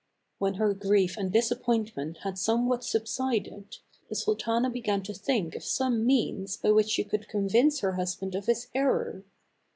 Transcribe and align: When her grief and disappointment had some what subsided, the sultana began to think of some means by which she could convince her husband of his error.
When 0.39 0.55
her 0.55 0.73
grief 0.73 1.15
and 1.15 1.31
disappointment 1.31 2.17
had 2.23 2.39
some 2.39 2.67
what 2.67 2.83
subsided, 2.83 3.77
the 4.09 4.15
sultana 4.15 4.71
began 4.71 5.03
to 5.03 5.13
think 5.13 5.55
of 5.55 5.63
some 5.63 6.07
means 6.07 6.57
by 6.57 6.71
which 6.71 6.89
she 6.89 7.03
could 7.03 7.27
convince 7.29 7.81
her 7.81 7.91
husband 7.97 8.33
of 8.33 8.47
his 8.47 8.65
error. 8.73 9.23